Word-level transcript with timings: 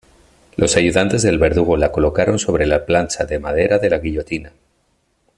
Los 0.55 0.77
ayudantes 0.77 1.21
del 1.21 1.37
verdugo 1.37 1.77
la 1.77 1.91
colocaron 1.91 2.39
sobre 2.39 2.65
la 2.65 2.87
plancha 2.87 3.25
de 3.25 3.37
madera 3.37 3.77
de 3.77 3.89
la 3.91 3.99
guillotina. 3.99 4.51